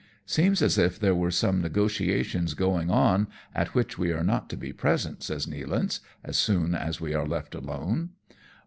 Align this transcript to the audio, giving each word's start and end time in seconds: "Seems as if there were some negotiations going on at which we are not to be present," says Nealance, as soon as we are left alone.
"Seems 0.25 0.63
as 0.63 0.79
if 0.79 0.97
there 0.97 1.13
were 1.13 1.29
some 1.29 1.61
negotiations 1.61 2.55
going 2.55 2.89
on 2.89 3.27
at 3.53 3.75
which 3.75 3.99
we 3.99 4.11
are 4.11 4.23
not 4.23 4.49
to 4.49 4.57
be 4.57 4.73
present," 4.73 5.21
says 5.21 5.45
Nealance, 5.45 5.99
as 6.23 6.39
soon 6.39 6.73
as 6.73 6.99
we 6.99 7.13
are 7.13 7.27
left 7.27 7.53
alone. 7.53 8.09